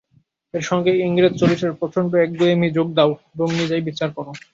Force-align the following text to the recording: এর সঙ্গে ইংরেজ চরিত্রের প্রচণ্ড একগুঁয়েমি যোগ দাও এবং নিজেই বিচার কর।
এর 0.53 0.63
সঙ্গে 0.63 0.91
ইংরেজ 1.01 1.33
চরিত্রের 1.39 1.77
প্রচণ্ড 1.79 2.11
একগুঁয়েমি 2.17 2.67
যোগ 2.77 2.87
দাও 2.97 3.11
এবং 3.33 3.47
নিজেই 3.59 3.83
বিচার 3.89 4.09
কর। 4.15 4.25